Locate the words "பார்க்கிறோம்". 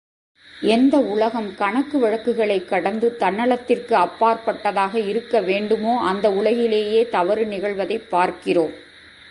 8.09-8.71